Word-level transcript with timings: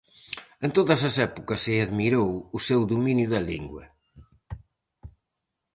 En 0.65 0.69
todas 0.77 1.01
as 1.09 1.15
épocas 1.29 1.59
se 1.65 1.73
admirou 1.85 2.29
o 2.57 2.59
seu 2.67 2.81
dominio 2.93 3.27
da 3.33 3.41
lingua. 3.49 3.85